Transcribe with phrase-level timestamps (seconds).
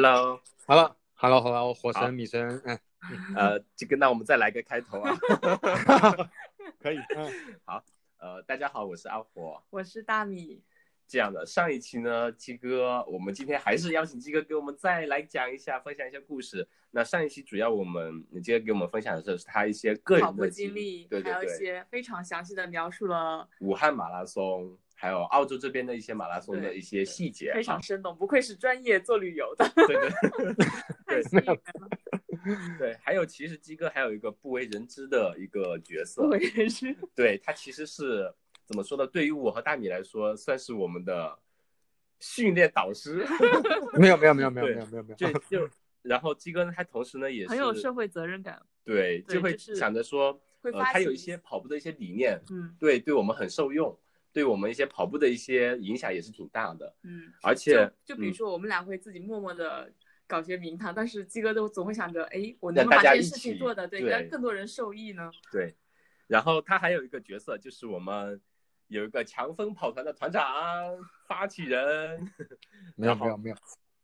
[0.00, 2.78] Hello，Hello，Hello，火神米神，嗯，
[3.36, 5.14] 呃，这个那我们再来个开头啊，
[6.80, 7.30] 可以，嗯，
[7.66, 7.84] 好，
[8.16, 10.62] 呃，大家好，我是阿火，我是大米。
[11.06, 16.66] 这样的，上一期呢，鸡哥，我们今天还是邀请鸡哥给我们再来讲一下，分享一些故事。
[16.92, 23.46] 那上一期主要我们鸡哥给我们分享的是他一些个人的经历，对对对，还有一些非常详细的描述了。
[23.58, 29.96] 武汉马拉松，还有澳洲这边的一些马拉松的一些细节，非常生动，不愧是专业做旅游的，对
[31.06, 31.60] 对 对，
[32.78, 38.32] 对，还有其实鸡哥还有一个不为人知的一个角色，不为人知，对他其实是。
[38.66, 39.04] 怎么说呢？
[39.04, 41.36] 对于我和大米来说，算是我们的
[42.20, 43.26] 训练导师。
[43.98, 45.16] 没有没有没有没有没有没有没有。
[45.16, 45.68] 就 就
[46.02, 48.62] 然后鸡哥呢，他同时呢也是很有社会责任感。
[48.84, 53.98] 对，就会想着说，呃，他有一些跑步的一些理念，嗯，对，对我们很受用，
[54.32, 56.94] 对我们一些跑步的一些影响也是挺大的。
[57.02, 59.92] 嗯，而且就比如说我们俩会自己默默的
[60.26, 65.30] 搞些名堂，但是鸡哥都总会想着，哎，我能把这件事情做的对让更多人受益呢？
[65.52, 65.74] 对。
[66.26, 68.40] 然后他还有一个角色就是我们。
[68.90, 70.42] 有一个强风跑团的团长、
[71.28, 72.28] 发起人，
[72.98, 73.56] 没有没有没有，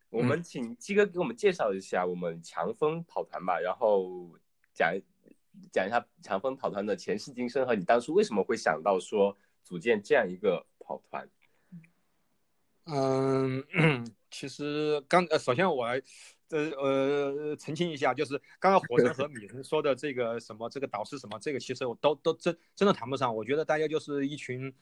[0.09, 4.31] 我们请鸡哥给我们介绍一下我们强风跑团吧，然后
[4.73, 4.97] 讲
[5.73, 11.29] 讲一下强风跑团的前世今生和你当初为什么会想到说组建这样一个跑团。
[12.85, 13.63] 嗯，
[14.31, 16.01] 其实刚呃，首先我来。
[16.49, 23.35] 呃呃，澄清一下，就是刚刚火神和米神说的这个什么，这个导师什么，这个其实我都都真真的谈不上。
[23.35, 24.73] 我觉得大家就是一群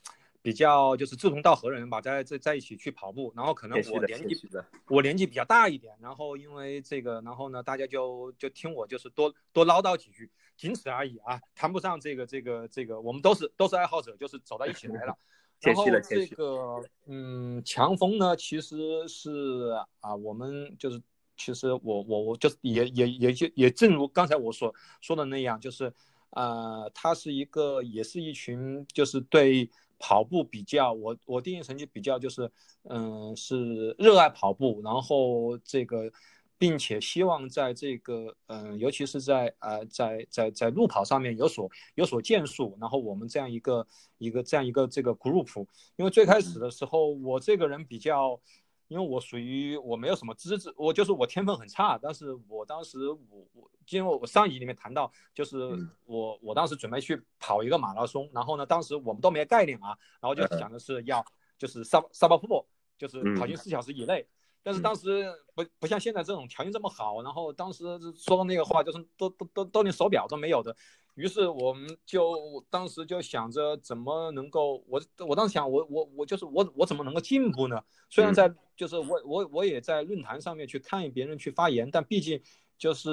[0.45, 4.47] 比较就是志同道合的人吧，在在在一起去跑步，然后可能我年纪
[4.87, 15.17] 我年纪比较大一点，然后因为这个，然后呢，大家就就听我就是多多唠叨几句，仅此而已啊，谈不上这个这个这个，我们都是都是爱好者，就是走到一起来了。
[15.61, 21.01] 然后这个嗯，强风呢，其实是啊，我们就是。
[21.37, 25.93] 其实我我我就是也也也就也正如刚才我所说的那样，就是
[26.29, 29.69] 呃，他是一个也是一群就是对
[29.99, 32.51] 跑步比较我我定义成绩比较就是
[32.83, 36.11] 嗯是热爱跑步，然后这个
[36.57, 48.39] 并且希望在这个嗯尤其是在呃在在在路跑上面有所有所建树，然后我们这样一个一个这样一个这个 group，因为最开始的时候我这个人比较。
[48.87, 51.97] 因为我属于我没有什么资质，我就是我天分很差。
[52.01, 55.57] 但是我当时我我，因为我上集里面谈到，就是
[56.05, 61.25] 我我当时准备去跑一个马拉松，然后呢，当时我们都没概念啊，然后就想的是要
[61.57, 62.65] 就是沙沙巴瀑布，
[62.97, 64.27] 就是跑进四小时以内。
[64.61, 67.83] 但是当时不不像现在这种条件这么好，然后当时
[68.15, 70.75] 说的那个话就是都都都都连手表都没有的。
[71.15, 77.81] 于是我们就当时就想着怎么能够我我当时想我我我就是我我怎么能够进步呢？
[78.09, 82.39] 虽然在就是我我我也在论坛上面去看别人去发言，但毕竟
[82.77, 83.09] 就是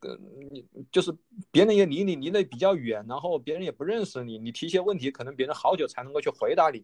[0.00, 0.18] 呃
[0.50, 1.14] 你就是
[1.50, 6.82] 别人也离你离得比较远，然后别人也不认识你，你提些问题可能别人好久才能够去回答你。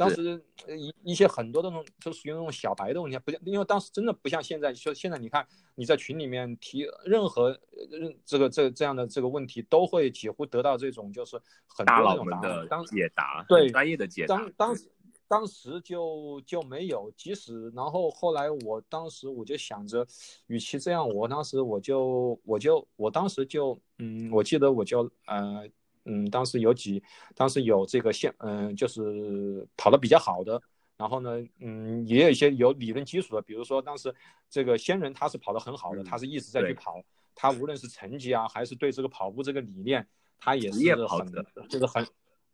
[0.00, 7.50] 当时一一些很多的那种都属于那种小白的问题，不像因为当时真的不像现在，就现在你看你在群里面提任何
[7.90, 14.38] 任这个这这样的这个问题，都会几乎得到这种就是很多那种答案，当解答，对专业的解答。
[14.38, 14.90] 当当时
[15.28, 20.06] 当时就就没有，即使然后后来我当时我就想着，
[20.46, 25.68] 与其这样，我当时我就我就我当时就嗯，我记得我就呃。
[26.04, 27.02] 嗯，当时有几，
[27.34, 30.60] 当时有这个线，嗯，就是跑得比较好的，
[30.96, 34.14] 然后呢，嗯，也有一些有理论基础的，比如说当时
[34.48, 37.02] 这个仙人他是跑得很好的，他是一直在去跑，
[37.34, 40.06] 他无论是成绩啊，还是对这个跑步这个理念，
[40.38, 41.26] 他也是很，
[41.68, 42.06] 就是很，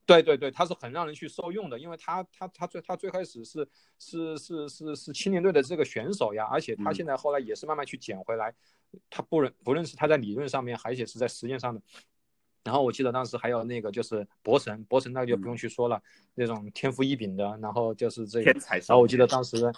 [0.04, 3.68] 对对对，他是很让人去受用的，因为他他他最他最开始是
[3.98, 8.52] 是是是是青年队的这个选手呀，而且他现在后来也是慢慢去捡回来，
[9.08, 11.80] 他不论不论是他在理论上面，而且是在实践上的。
[12.66, 16.02] 然后我记得当时还有那个就是博神，博神那就不用去说了，
[16.34, 17.56] 那种天赋异禀的。
[17.62, 18.52] 然后就是这个，
[18.88, 19.72] 然后我记得当时，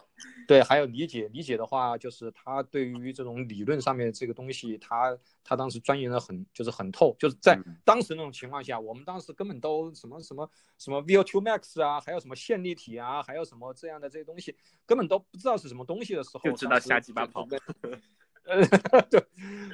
[0.46, 5.14] 对，还有理解理解的话，就是他对于这种理论上面这个东西，他
[5.44, 7.14] 他当时钻研的很，就是很透。
[7.18, 17.46] 就是在当时那种情况下，我们当时根本都什么什么什么 VO2 Max 啊，还有什么线粒体啊，还有什么这样的这些东西，根本都不知道是什么东西的时候，就知道瞎鸡巴跑。
[18.48, 19.22] 呃， 对，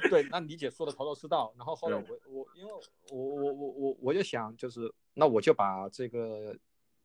[0.09, 1.53] 对，那李姐说的头头是道。
[1.57, 2.71] 然后后来我我因为
[3.09, 6.53] 我我我我我就想就是那我就把这个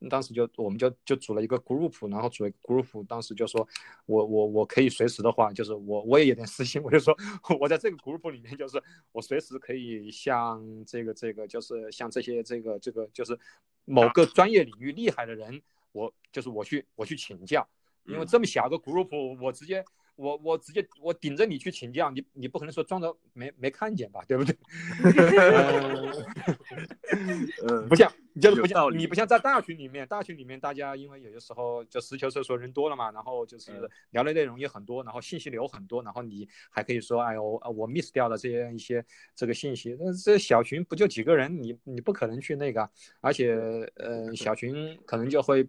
[0.08, 3.66] 当时就我们就就组了一个 group，然后组了 group，当时就说
[4.06, 7.16] 我我我可以随时的话，就是我我也有点私心，我就说
[7.60, 8.82] 我在这个 group 里面，就是
[9.12, 13.38] 我随时可以向这个这个就是像这些这个这个就是
[13.84, 15.62] 某个专业领域厉害的人，
[15.92, 17.64] 我就是我去我去请教，
[18.06, 19.84] 因为这么小个 group，我直接。
[20.20, 24.54] 我我直接我顶着你去请教，你你不可能说装着没没看见吧，对不对？
[27.66, 37.42] 嗯，不像就是不像你不像在大群里面，大群里面大家因为有些时候就实球实说人多了嘛，然后就是聊的内容也很多，然后信息流很多，然后你还可以说哎呦
[37.74, 39.02] 我 miss 掉了这些一些
[39.34, 42.88] 这个信息，那这小群不就几个人，你你不可能去那个，
[43.20, 43.54] 而且
[43.96, 45.66] 呃小群可能就会。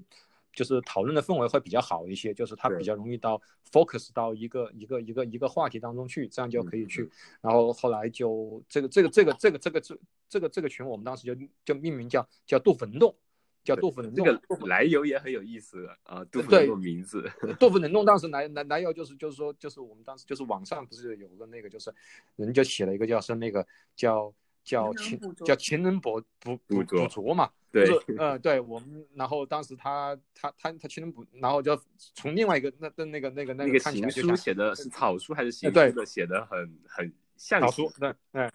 [0.53, 7.09] 就是讨论的氛围会比较好一些，就是它比较容易到 focus 到一个一个一个一个话题当中去，这样就可以去。
[7.41, 9.97] 然后后来就这个这个这个这个这个这
[10.29, 13.15] 这个这个群，我们当时就就命名叫叫杜甫能动，
[13.63, 14.25] 叫杜甫能动。
[14.25, 17.29] 这个来由也很有意思啊，杜甫能动名字。
[17.59, 21.93] 杜甫能动当时来来来由就是就是说就是我们当时就是网上不是有个那个就是
[22.35, 23.65] 人就写了一个叫是那个
[23.95, 24.33] 叫
[24.63, 27.49] 叫勤叫勤能补补补补拙嘛。
[27.71, 27.87] 对，
[28.17, 31.79] 呃，对我们，然后当时他他他他其实不，然后就
[32.15, 38.51] 从另外一个那那那个那个那个行书写的是草书还是行书的写的很很像草书，对，对，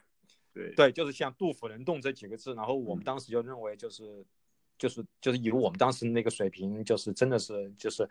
[0.52, 4.24] 对对，就是像杜甫能动这几个字，然后我们当时就认为就是
[4.78, 8.08] 就是就是以我们当时那个水平，就是真的是就是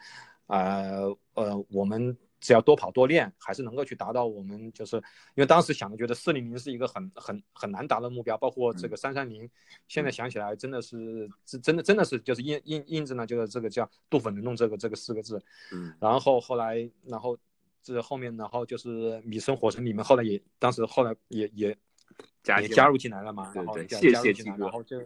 [0.47, 2.17] 呃呃我们。
[2.45, 9.49] 只要多跑多练，还是能够去达到我们，就是因为当时想的，觉得四零零是一个很很很难达的目标，包括这个三三零，
[9.87, 17.35] 现在想起来真的是，真真的真的是就是印印印着呢，就是这个叫杜粉能动这个这个四个字，嗯，然后后来，然后
[17.81, 21.75] 这后面，然后就是米生火城你们，后来也当时后来也也
[22.61, 25.03] 也加入进来了嘛，然后谢谢进来，然后就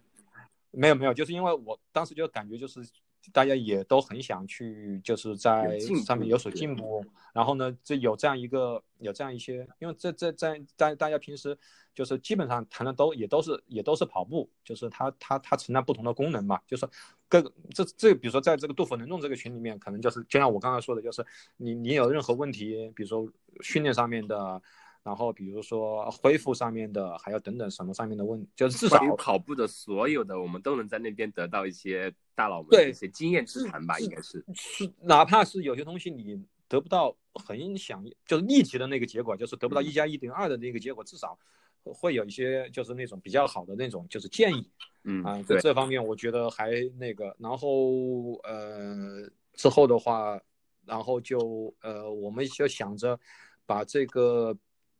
[0.71, 2.81] 没有没有，就是因为我当时就感觉就是。
[3.31, 7.03] 大家也都很想去，就是在上面有所进步。
[7.33, 11.57] 然后呢，这有这样一个，有这样一些，因为这这在大大家平时
[11.93, 16.59] 就是基本上谈的都也都是也都是跑步，就是它它它承担不同的功能嘛。
[16.67, 16.87] 就是
[17.27, 21.25] 各个这这，比如说在这个杜甫能动这个群里面，可能就是就像我刚才说的，就是
[21.57, 23.31] 你你有任何问题，比如说
[23.61, 24.61] 训练上面的。
[25.01, 41.39] 然后比如说恢复上面的，还有等等什么上面的问，就是至少跑步的所有的，我们都能在那边得到一些大佬们的一些经验之谈吧，应该是是，哪怕是有些东西你得不到很想就是立即的那个结果，就是得不到一加一等于二的那个结果，至少
[41.83, 44.69] 会有一些就是那种比较好的那种就是建议，
[45.05, 50.37] 嗯啊，在这方面我觉得还那个，然后呃之后的话，
[50.85, 53.17] 然后就呃我们就想着
[53.65, 54.55] 把这个。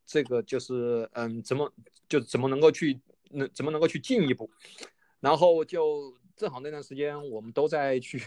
[0.09, 1.71] 这个就是嗯，怎么
[2.09, 4.49] 就怎么能够去能怎么能够去进一步，
[5.19, 6.17] 然后就。
[6.39, 8.17] 正好那段时间我们都在去，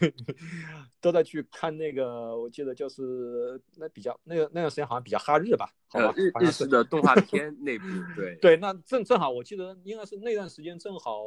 [1.00, 11.24] 都在去看那个，我记得就是那比较那个那段时间好像比较哈日吧，好吧，日日式的动画片那部，对 对，那正正好我记得应该是那段时间正好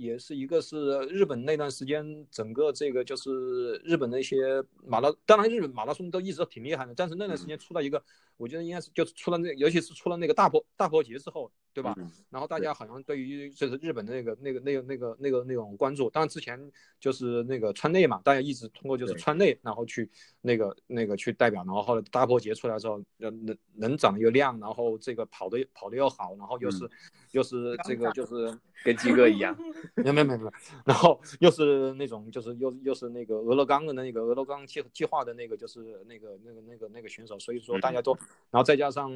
[0.00, 8.02] 也是一个是日本那段时间整个这个就是日本的一些马拉，当然日本马拉松都一直都挺厉害的，但是那段时间出了一个，
[8.36, 11.50] 我觉得应该是就是出了那，尤其是出了那个大坡大坡节之后。
[11.72, 11.94] 对吧？
[12.30, 16.60] 然后大家好像对于就是日本的那个那个那个那个那个那种关注，当然之前
[16.98, 20.10] 就是那个川内嘛，大家一直通过就是川内，然后去
[20.40, 26.90] 那个那个去代表，然后后来大波节出来之后，能能长又亮，然后这个跑的跑的又好，然后又是
[27.30, 28.52] 又是这个就是
[28.84, 29.56] 跟鸡哥一样，
[29.94, 30.50] 没没没没，
[30.84, 38.12] 然后又是那种就是又又是那个俄勒冈的那个俄勒冈计计划的那个就是那个那个那个那个选手，所以说大家都，
[38.50, 39.08] 然后再加上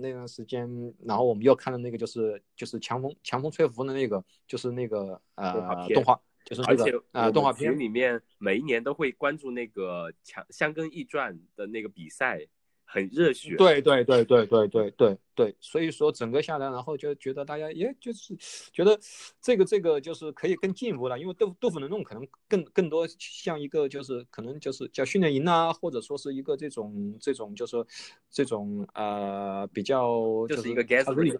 [0.00, 2.00] 那段时间，然后我们又看了那个。
[2.00, 12.46] 就是就是强风强风吹拂的那个，就是那个呃动画，就是那个呃动画片里面每一年都会关注那个强香根易传的那个比赛，
[12.92, 13.54] 很热血。
[13.56, 18.36] 对对对对对对对对，所以说整个下来，然后就觉得大家也就是
[18.72, 18.98] 觉得
[19.40, 27.76] 这个这个就是可以更进一步了，因为豆豆腐能弄可能更更多像一个就是可能就是叫训练营啊，或者说是一个这种这种就是
[28.28, 31.38] 这种呃比较就是一个 gathering，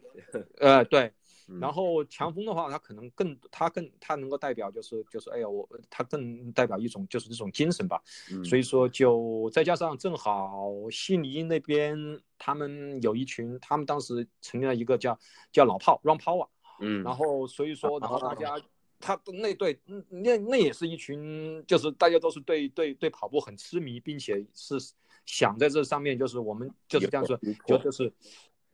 [0.58, 1.12] 呃，对，
[1.58, 8.00] 然后强风的话，它可能更，它更，它能够代表就是，就是，哎呀，我，它更代表一种就是这种精神吧。
[8.44, 11.98] 所以说，就再加上正好悉尼那边
[12.38, 15.18] 他们有一群，他们当时成立了一个叫
[15.50, 16.46] 叫老炮 Run Power，
[16.80, 18.54] 嗯，然后所以说，然后大家
[19.00, 24.76] 他那对，那那也是一群，就是大家都是对对对跑步很痴迷，并且是
[25.26, 28.12] 想在这上面，就是我们就是这样说，就就是，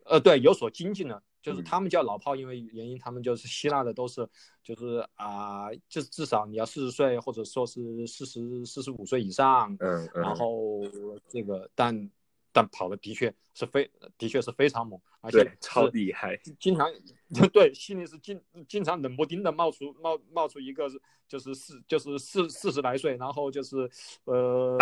[0.05, 1.23] 呃，对，有所精进的。
[1.47, 4.29] 就是他们叫老炮，因为原因，他们就是 希腊的，都是
[4.65, 10.81] 就是啊，就是至少你要四十岁，或者说是四十四十五岁以上，嗯，然后
[11.29, 12.11] 这个但
[12.53, 13.89] 但跑的的确是非
[14.19, 16.93] 的确是非常猛，而且超厉害，经常
[17.53, 23.89] 对心里是经经常冷不丁的冒出冒冒出一个是就是四就是四四十来岁，然后就是
[24.25, 24.77] 呃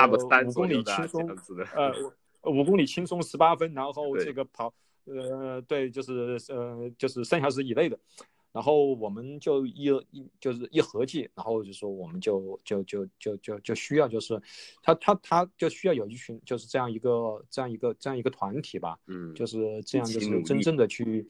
[0.47, 1.29] 五公里轻松
[1.75, 1.93] 呃。
[2.47, 4.71] 五公里轻松十八分，然后这个跑，
[5.07, 7.99] 呃，对，就是呃，就是三小时以内的。
[8.53, 14.41] 然后我们就一一就是一合计，然后就说我们就就就就就就需要就是
[14.81, 21.29] 他他他就需要有一群就是这样一个这样一个这样一个团体吧，嗯，就是这样就是真正的去，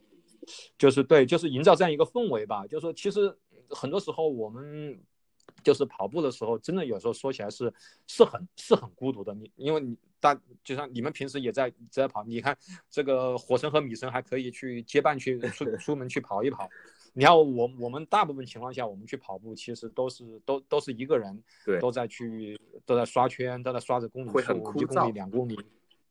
[0.77, 2.67] 就是对，就是营造这样一个氛围吧。
[2.67, 3.35] 就是说其实
[3.71, 5.01] 很多时候我们
[5.63, 7.73] 就是跑步的时候，真的有时候说起来是
[8.07, 9.35] 是很是很孤独的。
[9.35, 12.57] 你因为你大就像你们平时也在在跑，你看
[12.91, 16.69] 这个火神和米神还可以去结伴去出 出门去跑一跑。
[17.17, 25.57] 你看我我们大部分情况下，我们去跑步，其实都是都都是一个人，对，都在去都在刷圈，都在刷着公里数，一公里两公里，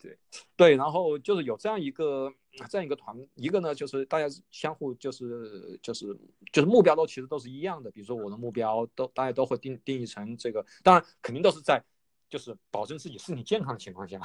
[0.04, 0.18] 对
[0.56, 2.32] 对，然后就是有这样一个
[2.70, 6.06] 这样一个团，一个呢就是大家相互就是就是
[6.52, 11.82] 就是目标都其实都是一样的，比如说我的目标都大家都会定定义成这个，当然肯定都是在
[12.30, 14.20] 就是保证自己身体健康的情况下，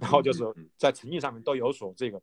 [0.00, 0.44] 然后就是
[0.76, 2.22] 在成绩上面都有所这个。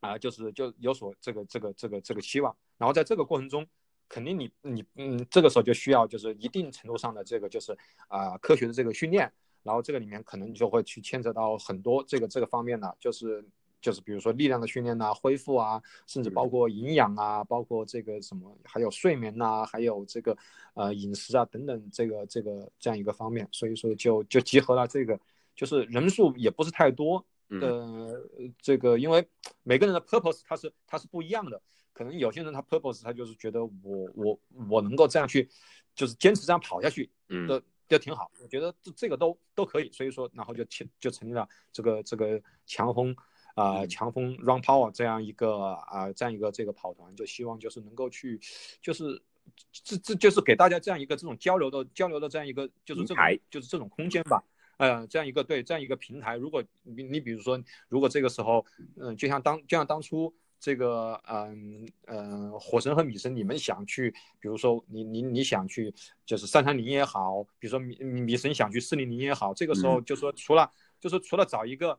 [0.00, 3.64] 啊，就是就有所这个这个这个这个期望，然后在这个过程中，
[4.08, 7.70] 肯定你你嗯，这个时候就需要就是一定程度上的这个就是
[8.08, 9.32] 啊科学的这个训练，
[9.62, 13.44] 然后这个里面可能就会去牵扯到很多这个这个方面的，就是
[13.80, 20.36] 就是比如说力量的训练呐、恢复啊，甚至包括营养啊，包括这个什么，还有睡眠呐，还有这个
[20.74, 25.18] 呃饮食啊等等，这个这个这样一个方面，所以说就就集合了这个，
[25.56, 27.24] 就是人数也不是太多。
[27.60, 28.18] 呃，
[28.62, 29.28] 这个因为
[29.62, 31.60] 每个人的 purpose 他是他是不一样的，
[31.92, 34.38] 可能有些人他 purpose 他就是觉得我我
[34.70, 35.46] 我能够这样去，
[35.94, 38.30] 就是坚持这样跑下去，嗯，的就挺好。
[38.40, 43.14] 我觉得这这个都都可以，所以说然后就成就成立了这个这个强风
[43.54, 48.40] 啊强风 run power 这样一个啊这样一个这个跑团，就希望就是能够去
[48.80, 49.22] 就是
[49.70, 53.16] 这这就是给大家这样一个这种交流的交流的这样一个就是这种
[53.50, 54.42] 就是这种空间吧。
[54.78, 65.92] 呃，这样一个对这样一个平台，如果你你比如说，如果这个时候，嗯，就像当就像当初这个，嗯嗯，火神和米神，你们想去，比如说你你你想去，
[66.24, 71.98] 就是三三零也好，比如说米米神想去四零零也好，这个时候就说除了就是除了找一个，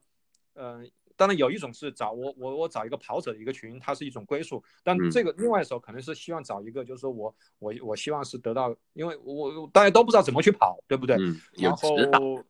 [0.54, 11.18] 嗯，当然有一种是找我我我找一个跑者的一个群，它是一种归宿，但这个另外的时候可能是希望找一个，就是说我我我希望是得到，因为我大家都不知道怎么去跑，对不对？
[11.58, 12.42] 然后。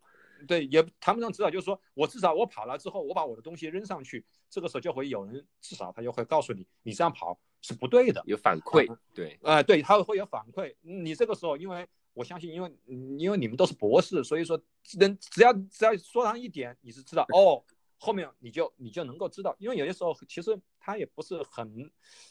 [0.47, 8.85] 对，也谈不上指导，就是说我至少我跑了之后，我把我的东西扔上去，这个时候就会有人至少他就会告诉你，你这样跑是不对的，有反馈。
[9.13, 10.75] 对，呃，对，他会有反馈。
[10.81, 12.71] 你这个时候，因为我相信，因为
[13.17, 14.61] 因为你们都是博士，所以说
[14.99, 17.63] 能只要只要说上一点，你是知道 哦，
[17.97, 19.55] 后面你就你就能够知道。
[19.59, 21.89] 因为有些时候其实他也不是很，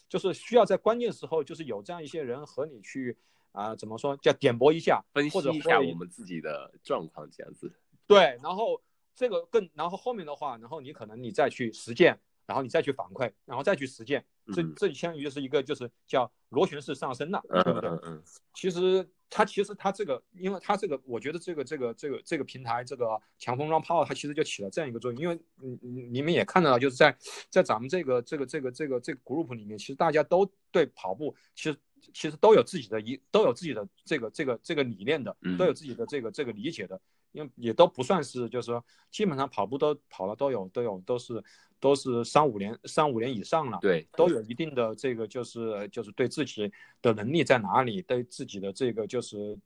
[0.09, 3.17] 就是需要在关键时候，就是有这样一些人和你去
[3.53, 7.73] 啊，怎么说叫点拨一下，分析一下我们自己的状况，这样子。
[8.13, 8.81] 对，然后
[9.15, 17.91] 这个更，然后后面的话，然后你可能你再去实践，然后你再去反馈，然后再去实践，这这相当于就是一个就是叫螺旋式上升了，对不对？
[17.91, 18.23] 嗯嗯。
[18.55, 27.17] 其实它其实它这个，因为它这个，我觉得这个这个这个这个平台，这个强风 run power，它其实就起了这样一个作用，因为你你你们也看到了，就是在
[27.49, 31.79] 在咱们这个这个这个这个这个 group 里面，其实大家都对跑步其实
[32.13, 37.01] 其实都有自己的一都有自己的这个这个这个理念的，都有自己的这个这个理解的。
[37.33, 41.43] 因为也都不算是，就是说，基本上跑步都跑了都有都有都是
[41.81, 49.59] 都是三五年三五年以上了，对，都有一定的这个就是就是对自己的能力在哪里，对自己的这个就是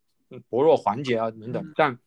[0.48, 1.72] 薄弱环节啊等等。
[1.74, 1.98] 但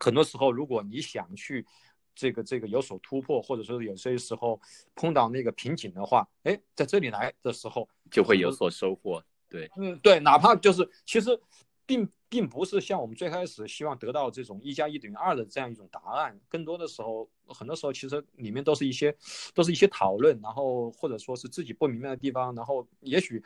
[0.00, 1.66] 很多时候，如果你想去
[2.14, 4.58] 这个这个有所突破，或者说有些时候
[4.94, 9.22] 碰到那个瓶颈的话，哎，在这里来的时候就会有所收获。
[9.48, 11.40] 对，嗯，对，哪怕就是其实。
[11.88, 19.16] 并并不是像我们最开始希望得到这种一加一等于二的这样一种答案，更多的时候，很多时候其实里面都是一些，
[19.54, 23.42] 都是一些讨论，然后或者说是自己不明白的地方，然后也许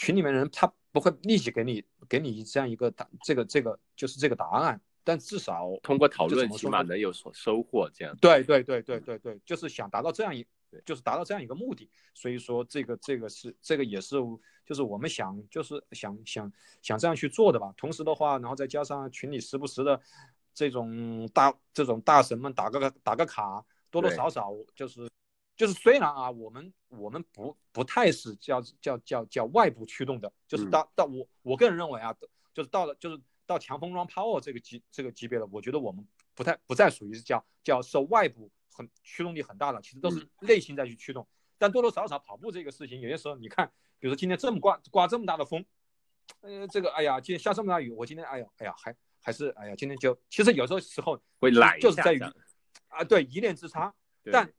[0.00, 8.16] 群里面人他不会立即给你给你这样一个答，这个这个就是这个答案，但至少通过讨论起码能有所收获，这样。
[8.20, 10.44] 对对对对对对，就是想达到这样一。
[10.84, 14.16] 就是达到这样一个目的，所以说这个这个是这个也是
[14.64, 16.52] 就是我们想就是想想
[16.82, 17.72] 想这样去做的吧。
[17.76, 20.00] 同时的话，然后再加上群里时不时的
[20.54, 25.10] 这种大这种大神们打个打个卡，多多少少就是
[25.56, 32.14] 就是虽然啊，我们我们不不太是叫叫叫叫外部驱动的，就是到到我我个人认为啊，
[32.52, 38.50] 就是到了就是到强风 run power 这个级这个级别了，我觉得我们不太不再属于是叫叫受外部。
[38.74, 41.26] 很驱动力很大的，其实都是内心在去驱动。
[41.56, 43.66] 但多多少少跑步这个事情，有些时候你看，
[44.00, 45.64] 比如说今天这么刮刮这么大的风，
[46.40, 52.20] 呃，这个哎呀，今天下这么大雨，我今天哎呀哎呀还还是哎呀，今天就其实有时候时候会懒就是在于，
[52.88, 53.94] 啊，对，一念之差。
[54.32, 54.52] 但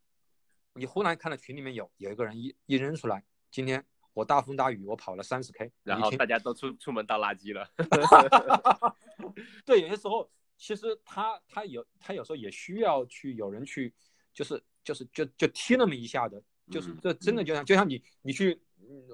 [0.73, 7.69] 你忽然看到群里面有有一个人一一扔出来，今天我大风大雨我跑了三十 K，然后大家都出出门倒垃圾了。
[9.65, 13.93] 对，有些时候其实他他有他有时候也需要去有人去，
[14.33, 18.61] 就是就是就就踢那么一下的，就是这真的就像就像你你去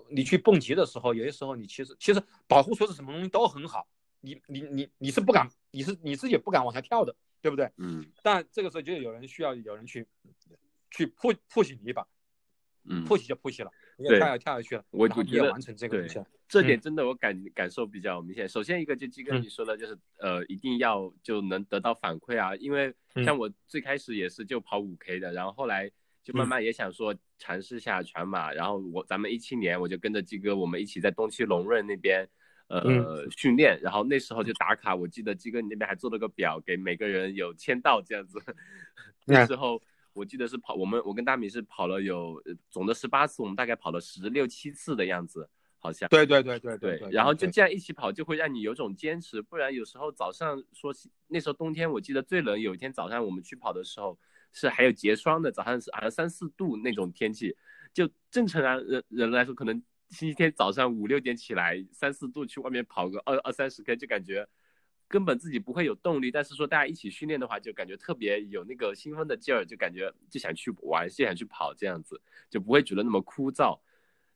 [0.09, 3.87] 你去蹦极的时候，有些时候你其实其实保护措施什么东西都很好，
[4.19, 7.71] 你你你你是不敢你是你自己不敢往下跳的，对不对？
[7.77, 8.05] 嗯。
[8.21, 10.07] 但这个时候就有人需要有人去。
[10.93, 12.05] 去破破洗你一把，
[12.83, 13.49] 嗯，破洗就破
[13.97, 18.47] 洗了，跳下跳下去了，我我觉得完成这个东西，这点真的我感感受比较明显。
[18.47, 22.93] 首先一个就基哥你说的，就是呃一定要就能得到反馈啊，因为
[23.23, 25.89] 像我最开始也是就跑五 K 的，然后后来
[26.23, 32.27] 就慢慢也想说尝试下全马，然后我咱们一七年我就跟着基哥，我们一起在东区龙润那边
[32.67, 38.39] 呃训练，然后那时候就打卡，我记得基哥你那边还做了个表，给每个人有签到这样子，
[39.25, 39.81] 那时候。
[40.13, 45.49] 我记得是跑我们，我跟大米是跑了有总的十八次，我们大概跑了十六七次的样子，
[45.79, 46.09] 好像。
[46.09, 47.09] 对对对对对。
[47.11, 50.93] 然后就这样一起跑，就会让你有种坚持，不然有时候早上说
[51.27, 54.17] 那时候冬天，我记得最冷，有一天早上我们去跑的时候
[54.51, 57.55] 是还有结霜的，早上是好像三四度那种天气，
[57.93, 64.47] 就正常人人来说，可能星期天早上五六点起来，三四度去外面跑个二二三十 K，就感觉。
[65.11, 73.77] 根本自己不会有动力，但是说大家一起训练的话，就感觉特别有那个兴奋的劲儿，就感觉就想去玩，就想去跑，这样子就不会觉得那么枯燥。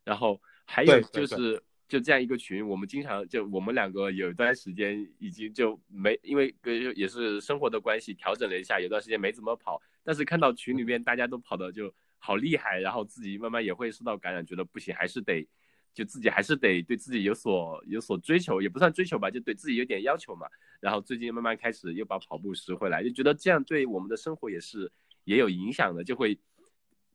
[0.04, 6.54] 然后还有就是就这样一个群，我们经常就我们两个有一段时间已经就没，因为
[6.94, 15.48] 也是生活的关系调整了一下，有段时间没怎么跑，但是看到群里面大家都跑的就好厉害，然后自己慢慢也会受到感染，觉得不行，还是得。
[15.96, 20.46] 就自己还是得对自己有所有所追求，也不算追求吧，就对自己有点要求嘛。
[20.78, 24.92] 然后最近慢慢开始又把跑步拾回来，就觉得这样对我们的生活也是
[25.24, 26.38] 也有影响的，就会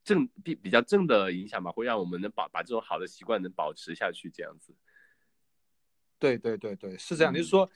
[0.03, 4.75] 正比比较正的影响吧，会让我们能保把这种好的习惯能保持下去，这样子。
[6.17, 7.31] 对对对对，是这样。
[7.31, 7.69] 就是说，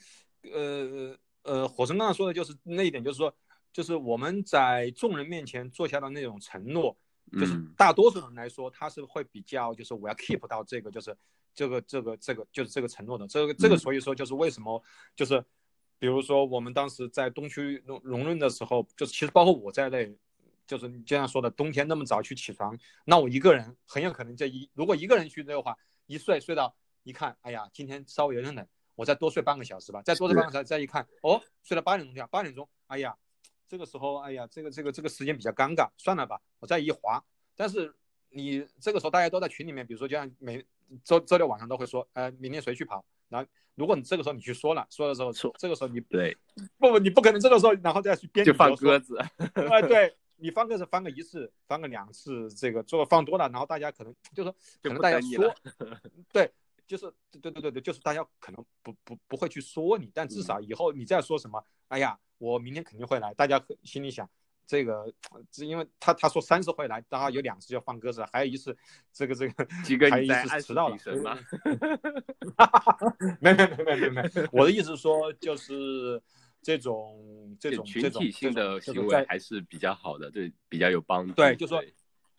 [0.51, 3.31] 呃呃，火神刚刚说的就是那一点，就是说，
[3.71, 6.97] 就是我们在众人面前做下的那种承诺。
[7.31, 11.15] 就是大多数人来说，他是会比较，就是我要 keep 到这个，就是
[11.53, 13.27] 这个这个这个，就是这个承诺的。
[13.27, 14.81] 这个这个，所以说就是为什么，
[15.15, 15.43] 就是
[15.97, 20.15] 比如说我们当时在东区融融润的时候，就是其实包括我在内，
[20.67, 33.15] 就是你经常说的，冬天那么早去起床，那我一个人很有可能这一如果一个人去的话，一睡睡到一看，哎呀，今天稍微有点冷，我再多睡半个小时吧，再多睡半个小时，再一看，哦，睡到八点钟去八点钟，哎呀。
[33.67, 37.23] 这个时候，哎呀，这个这个这个时间比较尴尬，算了吧，我再一划。
[37.55, 37.93] 但是
[38.29, 40.63] 你这个时候大家都在群里面，比如说就像每
[41.03, 43.03] 周周六晚上都会说，呃，明天谁去跑？
[43.29, 46.37] 然后如果你这个时候你去说了，说的时候，这个时候你对，
[46.77, 49.17] 不不，你不可能这个时候然后再去编就放鸽子。
[49.69, 55.55] 哎， 对你放鸽子放个一次，放个两次，这个做放多了，然后大家可能就说，可能大家说，
[56.31, 56.51] 对，
[56.85, 62.19] 就是对对对对，就是大家可能不不不会去说你，但至少以后你再说什么，哎呀。
[62.37, 64.29] 我明天肯定会来，大家心里想，
[64.67, 65.13] 这个
[65.51, 68.75] 是因为他他说三次会来，然后有两次就放鸽子了，还有一次
[69.13, 69.67] 这个这个
[70.11, 70.97] 还有一次迟到了，
[73.39, 76.21] 没没没没没没，我的意思是说就是
[76.61, 81.33] 这种这种群体性的行为还是比较好的，对比较有帮助。
[81.33, 81.81] 对，就说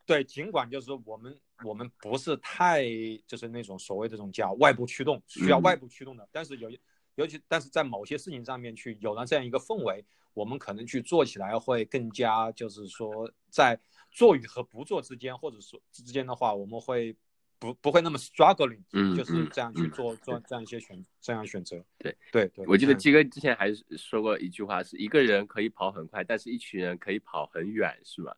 [0.05, 2.85] 对，尽管就是我们我们不是太
[3.27, 6.71] 就是那种所谓这种叫外部驱动，需要外部驱动的，但是有。
[7.17, 13.79] 尤其，但是在某些事情上面去有了这样一个氛围，我们可能去做起来会更加，就是说在
[14.11, 17.17] 做与和不做之间，或者说之间的话，我们会
[17.59, 21.83] 不不会那么 struggling，嗯，就是这样去做做这样一些选这样选择。
[21.99, 28.35] 对对对，我记得鸡哥之前还说过一句话，是一个人可以跑很快，但是一群人可以跑很远，是吗？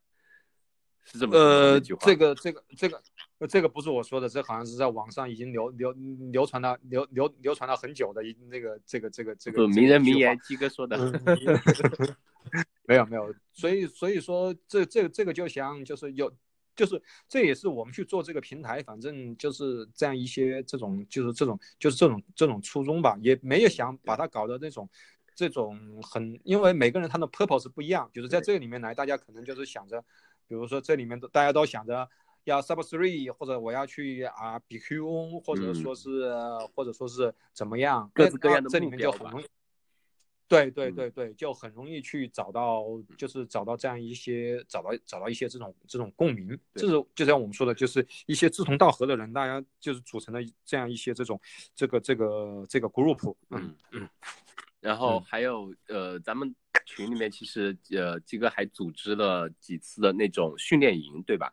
[1.11, 3.03] 是这么呃，这个这个这个
[3.49, 5.93] 这个不是我说的，这好像是在网上已经流流
[6.33, 10.97] 流传到流流流传了很久的一那个这个这个这个名人名言，鸡哥说的。
[12.87, 16.33] 没有没有，所以所以说这这这个就像就是有
[16.75, 24.89] 就是这也是我们去做这个平台，反正就是这样一些这种就是这种就是这种这种初衷吧，也没有想把它搞的那种
[25.35, 30.03] 这种很，因为每个人他的 purpose 不一样，就是在这个里面来，大家可能就是想着。
[30.49, 32.09] 比如说这里面都大家都想着
[32.45, 36.33] 要 sub three，或者我要去啊比 Q，或者说是
[36.75, 39.47] 或者说是怎么样，各自各样的这里面就很容易，
[40.49, 42.85] 对对对对，就很容易去找到，
[43.19, 51.39] 就是找到这样一些找到找到一些这种这种共鸣，这是就像我们说的，就是一些志同道合的人，大家就是组成了这样一些这种
[51.75, 53.77] 这个这个这个 group，嗯。
[53.93, 54.09] 嗯，
[54.81, 56.55] 然后还有呃咱们。
[56.89, 61.53] 群里面，其实呃，鸡哥还组织了几次的那种训练营，对吧？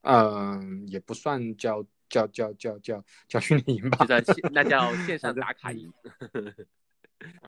[0.00, 4.06] 嗯，也不算叫叫叫叫叫叫训练营吧，
[4.50, 5.92] 那叫 线上打卡营。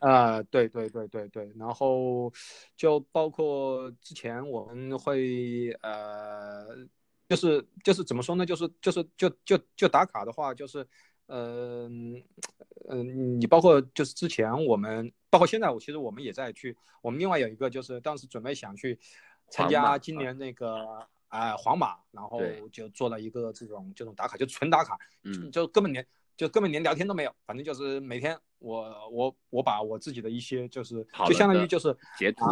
[0.00, 2.32] 啊，对对对对对，然后
[2.76, 6.86] 就包括之前我们会呃，
[7.28, 8.46] 就是就是怎么说呢？
[8.46, 10.86] 就是就是就就就打卡的话，就是
[11.26, 12.22] 嗯
[12.88, 18.98] 嗯，你包括就是之前我们，包括现在，我其实我们也在去，我们另外有一个就是当时准备想去
[19.50, 22.40] 参加今年那个啊皇马，然后
[22.72, 26.06] 就做了一个这种这种打卡，就纯打卡，嗯，就根本连
[26.36, 28.38] 就根本连聊天都没有，反正就是每天。
[28.60, 32.46] 我我我把我自己的一些就是就相当于就是截图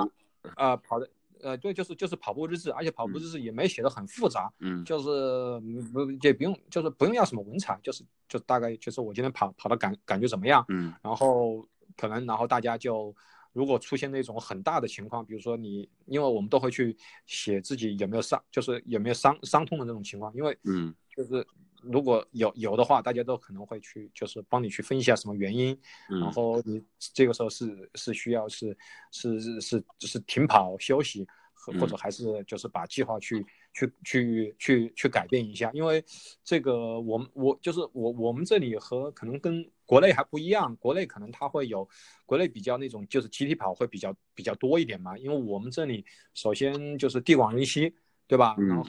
[0.57, 1.09] 啊跑的
[1.43, 5.61] 呃对就是就是跑步日志，而且跑步日志也没写的很复杂，嗯，就是
[5.93, 13.15] 不也不用就是不用要什么文采，就是就大概就是我今天跑跑的感感觉怎么样，嗯，然后可能然后大家就
[13.53, 20.95] 如果出现那种很大的情况，比如说你因为我们都会去写自己有没有伤就是有没有伤伤痛的这种情况，因为嗯。
[21.17, 21.47] 就是。
[21.83, 28.77] 如果有有的话，大家都可能会去，就是帮你去分析下什么原因，然后你这个时候是是需要是
[29.11, 36.05] 是是是是停跑休息，或者还是就是把计划去去去去去改变一下，因为
[36.43, 41.89] 这个我们我就是我我们这里和可能跟国内还不一样，国内可能它会有
[42.27, 47.95] 国内比较那种就是集体跑会比较比较多一点嘛，因为我们这里首先就是地广人稀。
[48.29, 48.55] 对吧？
[48.57, 48.85] 然后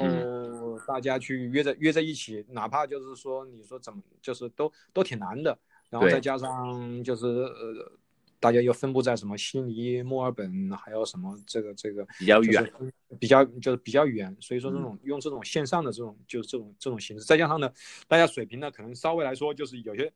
[0.88, 5.58] 大家去约在约在一起，哪怕就是说，你说怎么，就是都都挺难的。
[5.90, 7.92] 然后再加上就是呃，
[8.40, 12.74] 大家又分布在什么悉尼、墨尔本，还有什么这个这个比较远，
[13.20, 14.36] 比较就是比较远。
[14.40, 17.72] 所以说这种用这种线上的这种就是这种这种形式，再加上呢，
[18.08, 20.12] 大家水平呢可能稍微来说就是有些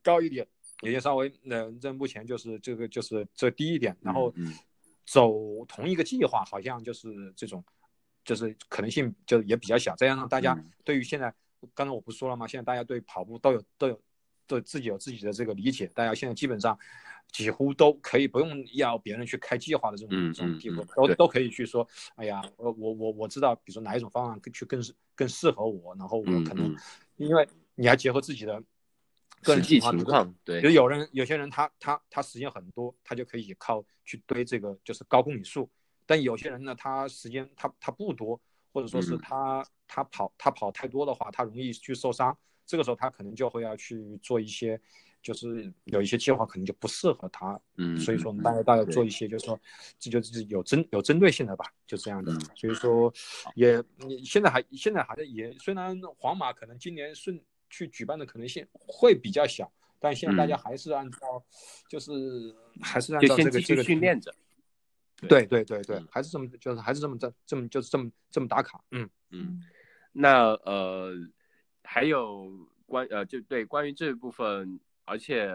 [0.00, 0.46] 高一点，
[0.82, 3.96] 有些稍微呃，这目前就是这个就是这低一点。
[4.00, 4.32] 然后
[5.04, 7.64] 走同一个计划，好像就是这种。
[8.24, 11.32] 就是可能性就也比较小，再加上大家对于现在，
[11.74, 12.46] 刚才我不是说了吗？
[12.46, 14.00] 现在大家对跑步都有都有
[14.46, 16.78] 都自己有自己的这个理解，大家现在基本上
[17.30, 26.74] 几乎都可以不用要别人去开计划的这种这种地步，都都可以去说，哎呀，我我我我知道，比如说哪一种方案去更适更适合我，然后我可能
[27.16, 28.62] 因为你要结合自己的
[29.42, 35.68] 个人情况，对，就有人有些人他他他时间很多，他就可以靠去堆这个就是高公里数。
[36.06, 38.40] 但有些人呢，他时间他他不多，
[38.72, 42.36] 或者说是他他跑他跑太多的话，他容易去受伤。
[42.66, 44.80] 这个时候他可能就会要去做一些，
[45.22, 47.60] 就是有一些计划可能就不适合他。
[47.76, 49.60] 嗯，所以说我们大家大家做一些，就是说
[49.98, 52.32] 这就是有针有针对性的吧，就这样的。
[52.54, 53.12] 所以说
[53.54, 57.38] 也你现在还现在还在也虽然皇马可能今年顺
[57.68, 61.44] 去举办的可能性会比较小，但现在大家还是按照
[61.86, 62.10] 就是
[62.80, 64.34] 还是按照这个这个训练着。
[65.16, 69.62] 对对对对，还是这么，就是还是这么这这么就是这么这么打卡，嗯嗯。
[70.12, 71.12] 那呃，
[71.82, 72.48] 还有
[72.86, 75.50] 关呃，就对关于这一部分，而且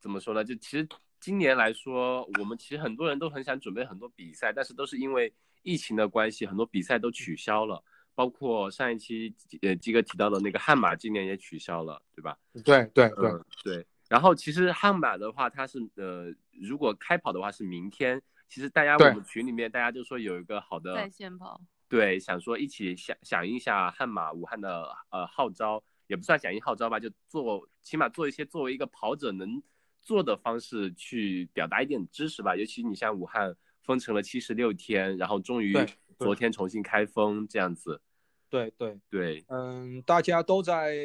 [0.00, 0.44] 怎么说呢？
[0.44, 0.88] 就其实
[1.20, 7.82] 今年来说，我们其实很多人都很想准备很多比赛，但是都是因为疫情的关系，很多比赛都取消了。
[8.14, 12.36] 包括上一期呃基哥提到的那个悍马，今年也取消了，对吧？
[12.64, 13.30] 对对对
[13.62, 13.86] 对。
[14.08, 18.20] 然后其实悍马的话，它是呃，如果开跑的话是明天。
[18.50, 29.62] 其实大家我们群里面大家就说有一个好的在线跑，对，想说一起响响应一下悍马武汉的呃号召，也不算响应号召吧，就做起码做一些作为一个跑者能
[30.02, 32.56] 做的方式去表达一点支持吧。
[32.56, 35.72] 尤其你像武汉封城了七十六天，然后终于
[36.18, 38.02] 昨天重新开封这样子。
[38.48, 40.96] 对对对，嗯，大家都在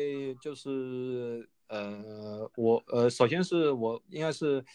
[0.41, 4.65] 就是呃我呃首先是我应该是。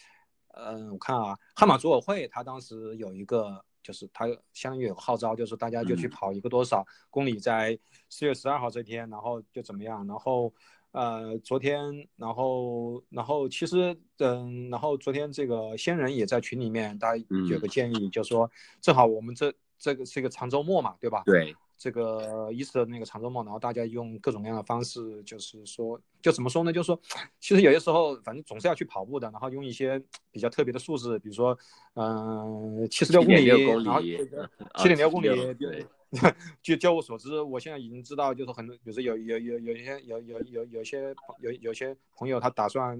[0.53, 7.77] 嗯，我看啊，汉马组委会他当时有一个，就是他相当于有个号召，就是大家就去跑一个多少公里，在
[8.09, 10.53] 四月十二号这天，然后就怎么样，然后
[10.91, 11.79] 呃，昨天，
[12.17, 17.15] 然后然后其实嗯，然后昨天这个仙人也在群里面，他
[17.49, 18.49] 有个建议，就说
[18.81, 21.23] 正好我们这这个是一个长周末嘛，对吧？
[21.25, 21.55] 对。
[21.81, 26.71] 这个一次的那个长周末，然后大家用各种各样的方式，就是说，就怎么说呢？
[26.71, 27.01] 就是说，
[27.41, 31.57] 其实有些时候，反正总是要去跑步的，然后用一些比较特别的数字，比如说，
[31.95, 33.99] 嗯，七十六公里，然后
[34.77, 35.27] 七点六公里。
[35.55, 35.83] 对。
[36.61, 42.95] 就就我所知，我现在已经知道，就是很多，比如说有有有有一些有有有有些有有些朋友他打算，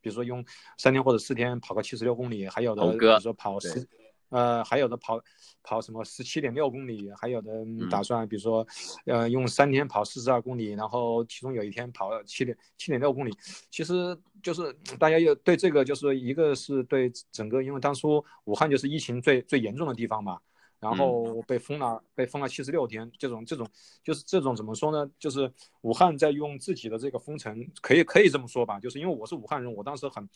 [0.00, 0.44] 比如说用
[0.78, 3.88] 三天或者四天跑个七十六公里，还有的比如说跑十。
[4.30, 5.20] 呃，还有的跑
[5.62, 7.50] 跑什么十七点六公里，还有的
[7.90, 8.66] 打算比如说，
[9.06, 13.36] 呃，用三天跑四十二公里，然后其中有一天跑了七点七点六公里。
[13.70, 20.38] 其实就是大家又对这个就是一个是对整个，因为当初武汉就是疫情最最严重的地方嘛，
[20.78, 23.68] 然后被封了被封了七十六天，这种这种
[24.04, 25.10] 就是这种怎么说呢？
[25.18, 28.78] 就是武汉在用自己的这个封城，可以可以这么说吧？
[28.78, 30.28] 就是因为我是武汉人，我当时很。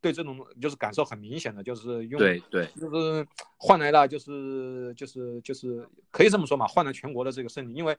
[0.00, 3.26] 对这种就是感受很明显的，就是用对对，就是
[3.58, 7.74] 换来了，就是就是就是可以这么说嘛，换来全国的这个胜利。
[7.74, 7.94] 因为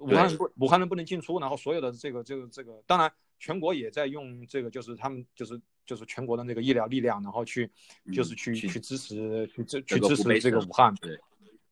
[0.00, 7.70] 武汉不武汉人不能进出，然后所有的这个这个这个，当然全国也在用这个，就是他们就是就是全国的那个医疗力量，然后去
[8.12, 10.94] 就是去去支持去支去支持这个武汉。
[10.96, 11.18] 对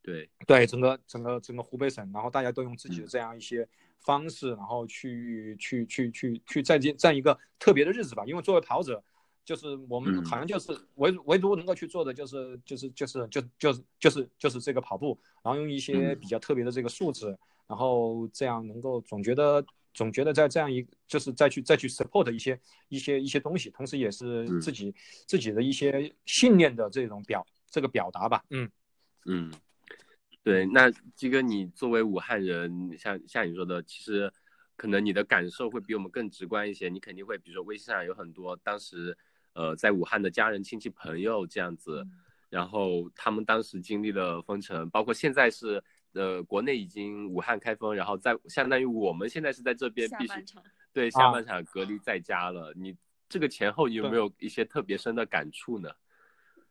[0.02, 3.68] 对对，整个整个整个湖北省，然后大家都用自己的这样一些
[3.98, 8.24] 方式，然后去去去去去在这这样一个特别的日子吧。
[8.24, 9.04] 因为作为跑者。
[9.50, 17.36] 就是我们好像就是唯唯独能够去做的就是就是就是就就是就是就是这个跑步，然后用一些比较特别的这个数字，
[17.66, 19.60] 然后这样能够总觉得
[19.92, 22.56] 总觉得在这样一就是再去再去 support 一些
[22.90, 24.94] 一些一些东西，同时也是自己
[25.26, 28.44] 自己的一些信念的这种表这个表达吧。
[28.50, 28.70] 嗯
[29.26, 29.52] 嗯，
[30.44, 34.32] 对，那基哥你作为武汉人，像像你说的，其实
[34.76, 39.18] 可能你的感受会比我们更直观一些，你肯定会比如说微信上有很多当时。
[39.52, 42.06] 呃，在武汉的家人、亲戚、朋友这样子，
[42.48, 45.82] 然后他们当时经历了封城，包括现在是
[46.12, 50.44] 呃，国内已经武汉开封，然后在相当于我们现在是在这边必须
[50.92, 52.72] 对下半场隔离在家了。
[52.76, 52.96] 你
[53.28, 55.90] 这个前后有没有一些特别深的感触呢？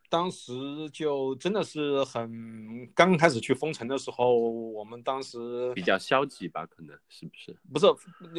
[0.09, 0.51] 当时
[0.91, 6.65] 就真的是很刚开始去封城的时候，我们当时比较消极吧？
[6.65, 7.55] 可能是不是？
[7.71, 7.85] 不是，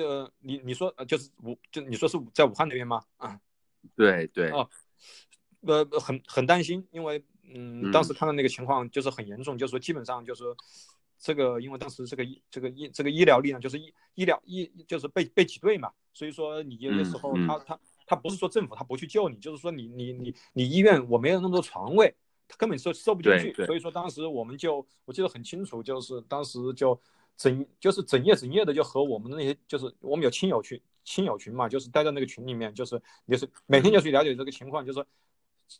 [0.02, 3.00] 呃，你你说就是武就你说是在武汉那边吗？
[3.18, 3.40] 啊。
[3.96, 4.68] 对对哦，
[5.62, 7.22] 呃，很很担心，因为
[7.54, 10.44] 嗯，当时看到那个情况就是很严重，就是说基本上就是
[11.18, 22.14] 这个，因为当时这个医这个医这个医疗力量就是医医疗医就是被被挤兑嘛，所以说你有的时候他他他不是说政府他不去救你，就是说你你你你医院我没有那么多床位，
[22.48, 26.98] 他根本收收不进去，所以说当时我们就我记得很清楚，就是当时就
[27.36, 30.82] 整就是整夜整夜的就和我们的那些就是我们有亲友去。
[31.04, 35.04] 亲友群嘛，就是待在那个群里面，就是也是每天就去了解这个情况，就是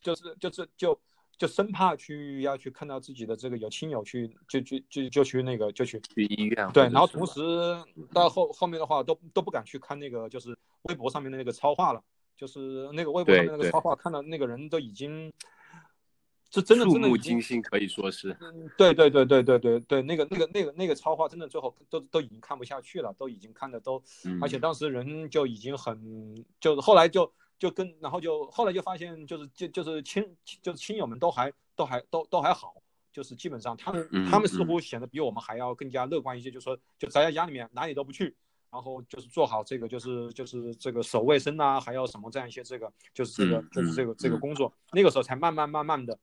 [0.01, 1.01] 就是就是就
[1.37, 7.41] 就生怕去要去看到自己的这个有亲友去就就就就去那个就去去医院对，然后同时
[8.13, 12.03] 到后后面的话都都不敢去看那个就是微博上面的那个超话了，
[12.37, 15.33] 就是那个微博上面那个超话，看到那个人都已经。
[16.51, 18.37] 是真的，触目惊心，可以说是。
[18.77, 24.03] 对对对对对对对，那个那个那个那个超话，真的最后都都已经看不下去了，都已经看的都，
[24.43, 32.75] 而且当时人就已经很，就是后来就就跟，然后就后来就发现，就是就就是亲就是亲友们都还都还都都还好，
[33.13, 38.35] 就是基本上他们他们似乎显得比我们还要更加乐观一些，就说就宅在家里面哪里都不去，
[38.73, 46.19] 然后就是做好这个就是就是这个守卫生啊，还有什么这样一些这个就是这个就是这个这个工作，那个时候才慢慢慢慢的。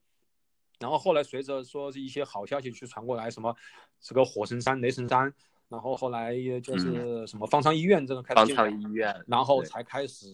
[0.78, 3.54] 然后后来随着说是一些好消息去传过来，什么
[4.00, 5.32] 这个火神山、雷神山，
[5.68, 10.26] 然后后来就是什么方舱医院这个开始，方舱医院，然后才开始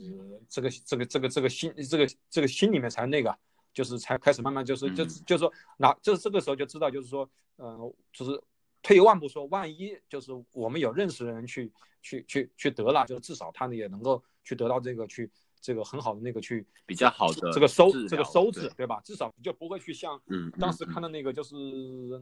[0.48, 3.34] 这个这个这个这个心这个这个心里面才那个，
[3.72, 8.38] 就是才开始慢慢就是就就是说，那就是这个时候就知道，就是说，嗯，就是
[8.82, 15.30] 退一万步说，万一就是我们有认识的人去去去去得了，就至少他也能够去得到这个去。
[15.64, 19.00] 这个很好的那个去比较好的这个收这个收字对吧？
[19.02, 20.20] 至少就不会去像
[20.60, 21.54] 当时看到那个就是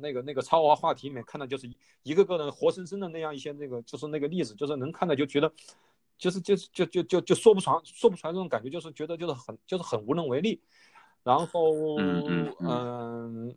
[0.00, 1.68] 那个那个超话话题里面看到就是
[2.04, 5.52] 一个个的活生生的那样一些那个就是那个例子，就是能看到就觉得
[6.16, 10.60] 就是就是就就就就说不出说不出来这种感觉，就是觉得就是很就是很无能为力。
[11.24, 11.98] 然后
[12.60, 13.56] 嗯，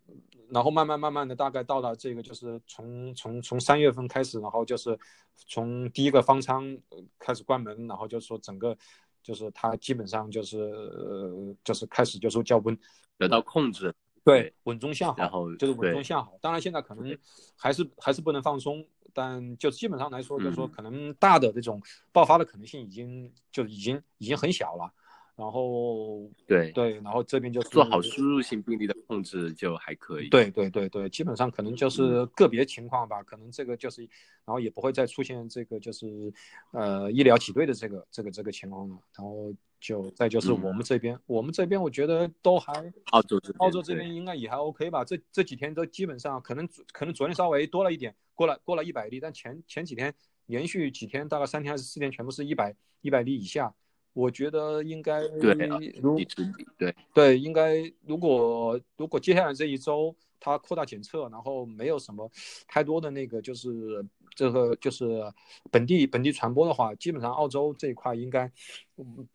[0.50, 4.98] 然后慢慢慢慢的大概到了这个就是从从从三月份开始，然后就是
[5.36, 6.76] 从第一个方舱
[7.20, 8.76] 开始关门，然后就说整个。
[9.26, 12.78] 就是它基本上就是呃，就是开始就是降温
[13.18, 13.92] 得到控制，
[14.24, 16.38] 对，稳中向好，然后就是稳中向好。
[16.40, 17.18] 当然现在可能
[17.58, 24.94] 还是还是不能放松，但就基本上来说，就是说可能大的这种爆发的可能性已经就已经已经很小了。
[25.36, 30.30] 然后对对，然后这边就做好输入性病例的控制就还可以。
[30.30, 34.02] 对对对对，基本上可能就是个别情况吧，可能这个就是，
[34.46, 36.32] 然后也不会再出现这个就是，
[36.72, 38.98] 呃，医疗挤兑的这个这个这个情况了。
[39.18, 42.72] 然后就再就是我们这边，我们这边我觉得都还
[43.12, 45.04] 澳洲澳洲这边应该也还 OK 吧。
[45.04, 50.14] 这这几天都基本上可能可能昨天稍微多了一点，过了过了一百例，但前前几天
[50.46, 53.76] 连续几天大概三天还是四天全部是一百一百例以下。
[54.16, 55.54] 我觉得应该对，
[56.02, 56.18] 如
[56.78, 62.32] 对对，应该如果如果接下来这一周它扩大检测，然后没有什么
[62.66, 65.22] 太多的那个就是这个就是
[65.70, 68.50] 本地本地传播的话，基本上澳洲这一块应该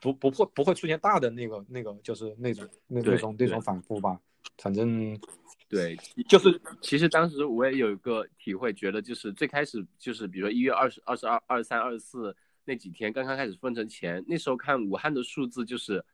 [0.00, 4.18] 不不会不会出现大的那个那个就是那种那那种那种反复吧，
[4.56, 5.14] 反正
[5.68, 5.94] 对，
[6.26, 12.34] 就是其实当时我也有一个体会，觉得就是最开始就是比如说一月二十二十二二十三二十四。
[12.70, 16.04] 那几天刚刚开始封城前，那时候看武汉的数字就是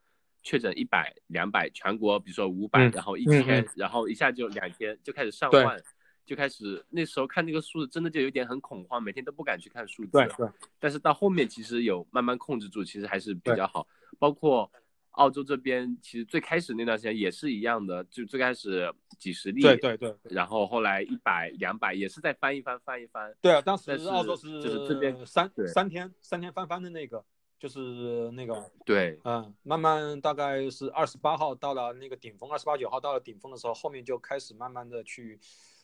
[0.42, 5.79] 确诊一百、两百，全国比如说五百，然后一千，然后一下就两千就开始上万，
[6.25, 10.12] 就开始那时候看那个数字真的就有点很恐慌，每天都不敢去看数字。
[10.12, 10.49] 对对。
[10.79, 13.87] 但是到后面其实有慢慢控制住，其实还是比较好，
[14.19, 14.73] 包括。
[15.16, 23.35] 澳洲这边其实最开始那段时间也是一样的，就最开始几十例，对对对，然后后来一百、两百，也是在翻一翻，翻一翻。
[23.40, 27.24] 对啊，当时澳洲是就是这边三三天三天翻番的那个，
[27.59, 35.40] 就是那个对，嗯，慢慢大概是二十八号到了那个顶峰，二十八九号到了顶峰的时候，后面就开始慢慢的去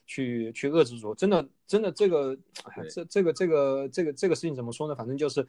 [0.07, 1.14] 去去遏制住。
[1.14, 2.37] 真的真的这个
[2.90, 4.95] 这这个这个这个这个事情怎么说呢？
[4.95, 5.47] 反正就是，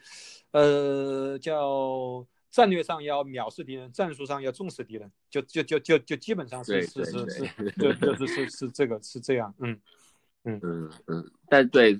[0.51, 2.25] 呃，叫。
[2.53, 9.81] 战略上要藐视敌人，战术上要重视敌人，就就就就就基本上是是是是，就就是 是是这个是这样，嗯
[10.43, 11.31] 嗯嗯嗯。
[11.49, 11.99] 但对，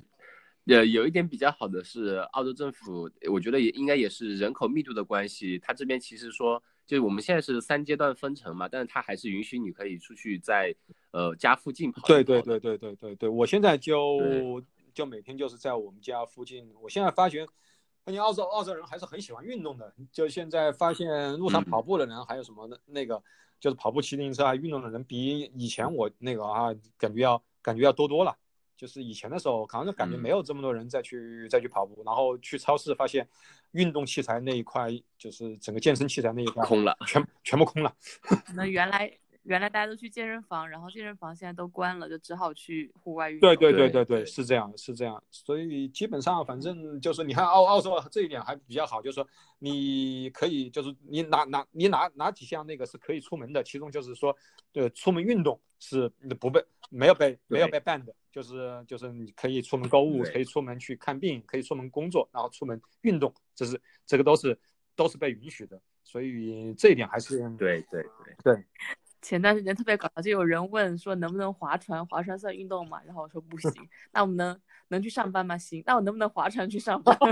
[0.66, 10.72] 呃，有一点比较好的是，澳洲政府，我觉得也应该也是人口密度的关系，他这边其实说，就是我们现在是三阶段分成嘛，但是他还是允许你可以出去在
[11.10, 12.06] 呃家附近跑。
[12.06, 14.62] 对对对对对对对，我现在就
[14.94, 17.44] 就每天就是在我们家附近，我现在发觉。
[18.04, 23.22] 发现澳洲澳洲人还是很喜欢运动的，就现在发现路上跑步的人，还有什么的那个，
[23.58, 28.36] 就是跑步、骑自行车啊，运动的人比以前我那个啊，感觉要感觉要多多了。
[28.76, 33.26] 就是以前的时候，好像感觉没有这么多人再去再去跑步，然后去超市发现，
[33.70, 37.94] 运动器材那一块，就是整个健身器材那一块空了，全全部空了。
[38.44, 39.10] 可能原来。
[39.44, 43.48] 原来大家都去健身房，然后健身房现在都关了，就只好去户外运动。
[43.48, 45.22] 对对对对对，是这样是这样。
[45.30, 49.26] 所以基本上反正就是你看澳澳洲这一点还比较好，就是说
[49.58, 54.34] 你可以就是你哪哪你哪哪几项那个是可以出门的，其中就是说，
[54.72, 56.08] 对，出门运动是
[56.40, 64.58] 不被没有被没有被 ban 的，就是就是你可以出门购物，可以出门去看病，可以出门工作，然后出门运动，这是这个都是
[64.96, 65.78] 都是被允许的。
[66.02, 68.64] 所以这一点还是对对对对。
[69.24, 72.06] 前段时间特别搞笑，就有人问说能不能划船？
[72.06, 73.00] 划船算运动吗？
[73.06, 73.72] 然后我说不行。
[74.12, 75.56] 那我们能能去上班吗？
[75.56, 75.82] 行。
[75.86, 77.16] 那我能不能划船去上班？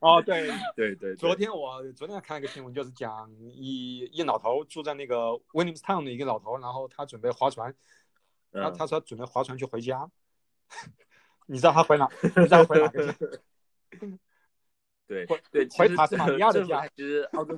[0.00, 1.14] 哦，对对对。
[1.14, 7.72] 昨天我昨天看一个新闻，就是讲一一老头住在那个威尼斯 town 的一个老头，然后他准备划船，
[8.50, 10.10] 他他说准备划船去回家。
[11.46, 12.10] 你知道他回哪？
[12.22, 13.14] 你知道回哪个？
[15.06, 16.88] 对对，回塔斯马尼亚的家。
[16.88, 17.56] 其实澳洲。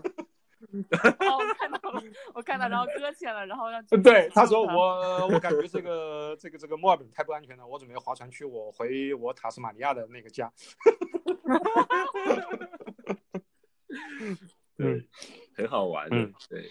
[0.60, 2.02] 哦， 我看到了，
[2.34, 10.52] 我看到，然后搁浅了，然后让对他说我我感觉这个这个这个墨尔本太不安全了，我准备划船去我回我塔斯马尼亚的那个家。
[14.78, 15.04] 嗯，
[15.54, 16.68] 很好玩，嗯，对，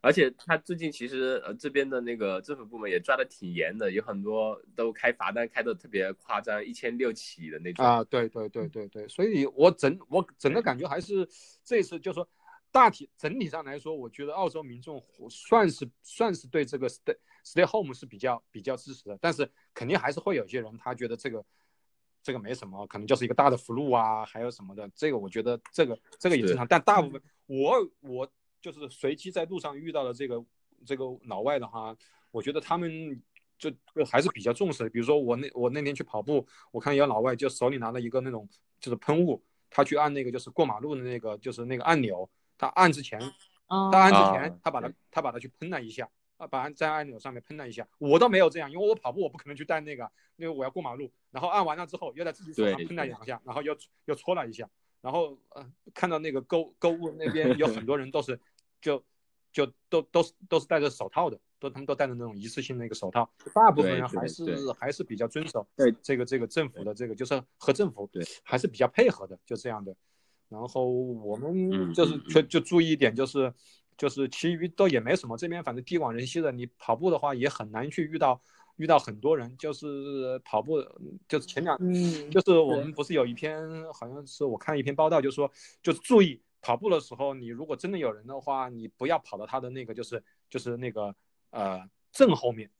[0.00, 11.26] 而且他最近其实呃这边的那个政府部门也抓的挺严的，有很多都开罚单开的特别夸张，一千六起的那种啊，对对对对对，所以我整我整个感觉还是
[11.64, 12.28] 这次就说。
[12.72, 21.44] 大体整体上来说，我觉得澳洲民众算是算是对这个 stay stay home 是比较比较支持的，但是肯定还是会有些人他觉得这个
[22.22, 26.66] 这个没什么，可能就是一个大的 flu 啊，还有什么的，这个我觉得这个这个也正常。
[26.66, 28.26] 但大部分我我
[28.60, 30.42] 就是随机在路上遇到的这个
[30.86, 31.94] 这个老外的话，
[32.30, 33.22] 我觉得他们
[33.58, 33.70] 就
[34.10, 34.88] 还是比较重视的。
[34.88, 38.48] 比如说我那我那天去跑步，我看有老外就手里拿了一个那种
[38.80, 42.30] 就是喷雾，他去按那个就是过马路的那个就是那个按钮。
[42.62, 43.20] 他按之前，
[43.66, 47.84] 他按之前，他把它他把它去喷了一下，啊，把按在按钮上面喷了一下。
[47.98, 51.10] 我倒没有这样，因为我跑步我不可能去带那个，因为我要过马路。
[51.32, 54.70] 然后按完了之后，又在自己手上喷了两下，然后又又搓了一下。
[55.00, 58.38] 然后呃，看到那个购购物那边有很多人都是，
[58.80, 59.02] 就
[59.50, 63.28] 就都都是都是戴着手套的，都他们都戴着那种一次性那个手套。
[63.52, 69.92] 大部分人还是还是比较遵守对这个这个政府的这个，就是和政府对还是比较配合的，就这样的。
[70.52, 73.52] 然后我们就是就就注意一点，就是
[73.96, 75.36] 就是其余都也没什么。
[75.36, 78.38] 这边反正地广人稀的，你跑步的话也很难去遇到
[78.76, 79.56] 遇到很多人。
[79.56, 80.84] 就是跑步，
[81.26, 81.78] 就是前两，
[82.30, 83.58] 就是我们不是有一篇，
[83.94, 85.50] 好像是我看一篇报道，就说
[85.82, 91.14] 就注意跑步的时候，你如果真的有人的话，你不要跑到他的那个就是就是那个
[91.50, 91.82] 呃
[92.12, 92.70] 正后面，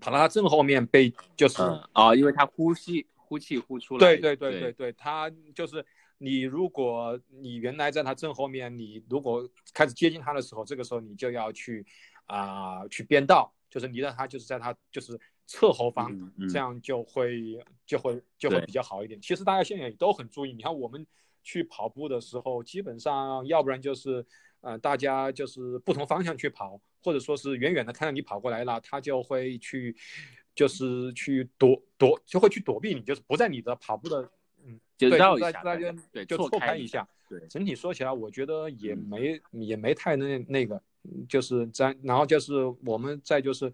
[0.00, 1.62] 跑到他正后面被就是
[1.92, 4.00] 啊，因为他呼吸呼气呼出来。
[4.00, 5.84] 对对对对对，他就是。
[6.18, 11.86] 你如果你原来在他正后面，你如果开始接近他的时候，这个时候你就要去
[12.26, 19.18] 啊、去变道，就是你让他就是在他就是侧后方，嗯嗯这样就会就会就会比较好一点。
[19.20, 21.06] 其实大家现在也都很注意，你看我们
[21.42, 24.26] 去跑步的时候，基本上要不然就是
[24.60, 29.96] 呃大家就是不同方向去跑，或者说是远远的看到你跑过来了，他就会去
[30.54, 34.30] 就是去躲躲就会去躲避你，就是不在你的跑步的嗯
[34.98, 37.08] 就对绕一下，在在大家对，就错开一下。
[37.28, 40.74] 对，整体说起来，我觉得也嗯没、也没太那那个，
[41.04, 43.70] 嗯就是在然后就是我们再就是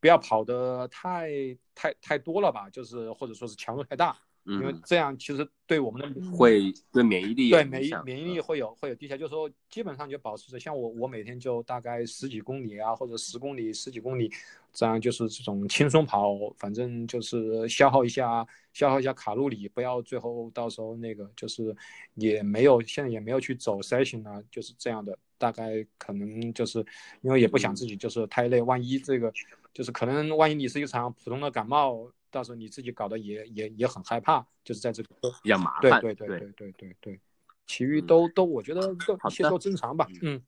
[0.00, 1.30] 不要跑的太
[1.74, 4.16] 太太多了吧，就是或者说是强度太大，
[4.46, 14.32] 因为嗯，这样其实对我们的会对免疫力对免疫免疫力会有会有低下，就是说基本上就保持着，像我我每天就大概十几公里啊，或者十公里、十几公里，
[14.72, 21.74] 这样就是这种轻松跑，反正就是消耗一下消耗一下卡路里，不要最后到时候那个就是
[22.14, 26.78] 也没有现在也没有去走 session 啊，就是这样的，大概可能就是
[27.22, 29.32] 因为也不想自己就是太累，万一这个
[29.74, 35.08] 就是可能万一你是一场普通的感冒，到时候你自己搞得也也也很害怕，就是在这个
[35.42, 37.20] 比较麻烦，对对对对对对对，
[37.66, 40.06] 其余嗯都都我觉得都好的一切都正常吧。
[40.20, 40.42] 嗯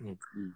[0.00, 0.54] 嗯嗯，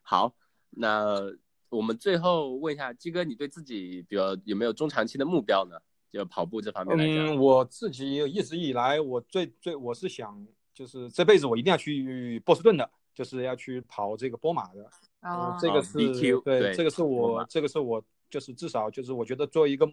[0.00, 0.34] 好，
[0.70, 1.20] 那
[1.68, 5.78] 我们最后问一下鸡哥，你对自己，比如有没有中长期的目标呢？
[6.10, 10.42] 就跑步这方面来讲，嗯，我自己一直以来，我最最我是想，
[10.72, 14.82] 就是这辈子我一定要去波士顿的，就是要去跑这个波马的。
[15.20, 15.98] 哦嗯，这个是
[16.40, 19.90] 对这个是我这个是我就是至少就是我觉得作为一个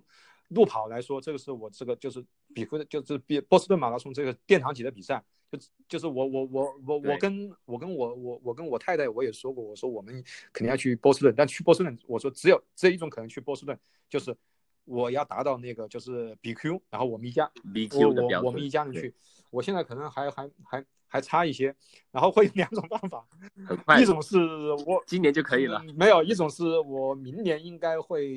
[0.49, 2.23] 路跑来说，这个是我这个就是
[2.53, 5.57] 比克就是比波士顿马拉松这个殿堂级的比赛，就
[5.87, 10.13] 就是我我我我我跟我跟我我我跟我太太我也说过，我说我们
[10.53, 13.77] 肯定要去波士顿，但去波士顿我说只有只有一种可能去波士顿，
[14.09, 14.35] 就是
[14.83, 19.13] 我要达到那个就是 BQ，然后我们一家 BQ 我我我们一家人去，
[19.49, 20.85] 我现在可能还还还还
[21.21, 21.75] 差一些，
[22.11, 23.25] 然后会有两种办法，
[23.67, 24.37] 很快一种是
[24.85, 25.81] 我今年就可以了。
[25.85, 28.27] 嗯没有，一种是我明年应该会，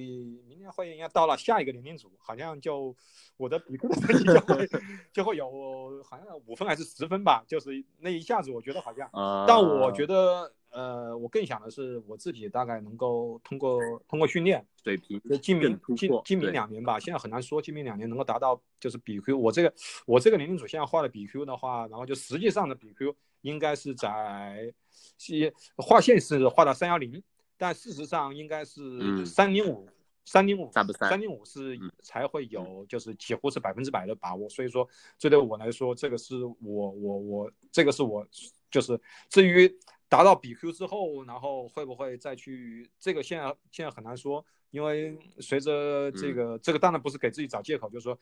[0.46, 2.94] 明年会应该到了下一个年龄组，好像就
[3.36, 4.68] 我的比克的成绩就会
[5.12, 19.36] 就会有好像五分还是十分吧，就是那一下子我觉得好像，啊，但我觉得呃，我更想的是我自己大概能够通过通过训练，水平就今明更突破今今明两年吧，现在很难说今明两年能够达到就是比 Q。
[19.36, 19.72] 我这个
[20.06, 24.72] 我这个年龄组现在画的比 Q 的话，然后就实际上的比 Q 应该是在
[25.18, 27.22] 是划线是画到三幺零，
[27.56, 29.88] 但事实上应该是嗯三零五。
[30.30, 34.46] 三零五，三零五是嗯才会有，就是几乎是百分之百的把握。
[34.50, 38.26] 所以说，这对我来说，这个是我我我，这个是我
[38.70, 39.00] 就是
[39.30, 39.74] 至于
[40.08, 48.18] 达到比 Q 之后，然后会不会再去，这个现在现在很难说，因为随着这个、这个当然不是给自己找借口，就是说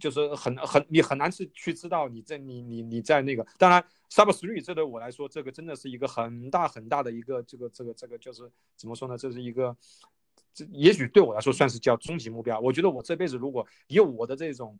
[0.00, 9.16] 就是很很你很难去去知道你在你你你在那个，当然 Sub Three 这对我来说，这个真的是一个很大很大的一个这个这个这个就是怎么说呢？
[9.16, 9.76] 这是一个。
[10.54, 12.58] 这也许对我来说算是叫终极目标。
[12.58, 14.76] 我觉得我这辈子如果以我的这种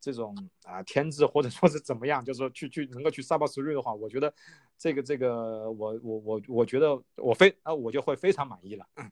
[0.00, 4.32] 这种啊天资，或者说是怎么样，就是说去去能够去 Sub Three 的话，我觉得
[4.80, 8.86] 这个这个我我我我觉得我非啊我就会非常满意了。
[8.96, 9.08] 嗯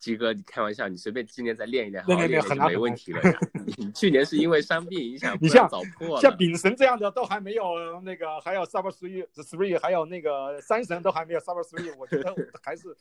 [0.00, 3.40] 鸡哥，你开玩笑，你随便今年再练一练，好很难没问题了呀。
[3.78, 6.20] 你去年是因为伤病影响， 你像早破了。
[6.20, 7.64] 像丙神这样的都还没有
[8.02, 12.94] 那个，还有 Super Three Three，还有那个三神都还没有 Super Three，我觉得还是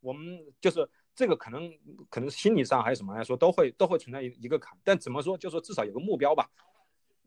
[0.00, 1.72] 我们就是这个可能
[2.10, 6.50] 可能心理上还是什么来说都会都会存在一一个坎，但怎么说，就说至少有个目标吧。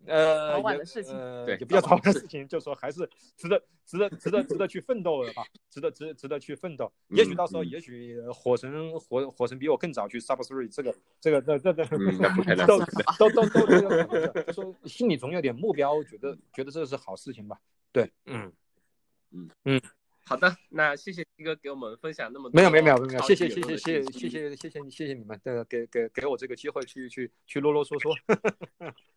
[0.05, 6.91] 呃，早晚的事情呃，对也比较早晚的事情，就说还是值得、值得、值得、值得去奋斗的吧，值得、值得、值得去奋斗。
[7.09, 11.85] 也许到时候，嗯也许火神火火神比我更早去 Sub Three，这个、这个、这、这、这，
[13.17, 14.41] 都都都都都。
[14.43, 17.59] 就说心里总有点目标，觉得觉得这是好事情吧。
[17.91, 18.51] 对，嗯，
[20.23, 22.55] 好的，那谢谢鸡哥给我们分享那么多。
[22.55, 28.15] 没有没有没有没有，超谢谢谢谢谢谢谢谢谢谢你谢谢你们，这个给给给我这个机会去去去啰啰嗦嗦。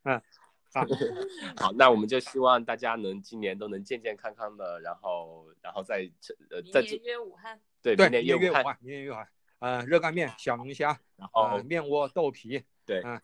[0.02, 0.20] 嗯，
[0.74, 0.84] 好，
[1.56, 6.10] 好，那我们就希望大家能今年都能健健康康的，然后然后再
[6.50, 9.28] 呃明再年约武汉，对对，明年约武汉，明年约武汉，
[9.60, 13.20] 明年约武汉，呃，热干面、小龙虾，然后呃，面窝、豆皮，对嗯，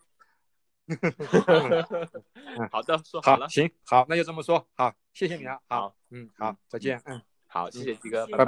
[2.71, 7.21] 好的说好好，了，行，好，那就这么说，好，谢谢你啊，好好，嗯，好，再见，嗯。
[7.53, 8.45] 好，谢谢鸡哥，拜拜